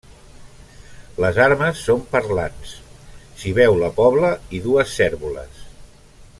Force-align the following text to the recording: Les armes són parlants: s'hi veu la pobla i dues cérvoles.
Les 1.25 1.37
armes 1.43 1.83
són 1.89 2.01
parlants: 2.15 2.73
s'hi 3.43 3.55
veu 3.61 3.79
la 3.85 3.93
pobla 4.01 4.35
i 4.57 4.63
dues 4.65 4.99
cérvoles. 5.03 5.65